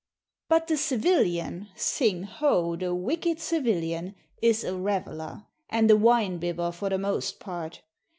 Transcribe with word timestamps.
But 0.49 0.65
the 0.65 0.77
civilian 0.77 1.67
sing 1.75 2.23
ho! 2.23 2.75
the 2.75 2.95
wicked 2.95 3.39
civilian 3.39 4.15
is 4.41 4.63
a 4.63 4.75
reveller, 4.75 5.45
and 5.69 5.91
a 5.91 5.95
winebibber, 5.95 6.71
for 6.71 6.89
the 6.89 6.97
most 6.97 7.39
part. 7.39 7.83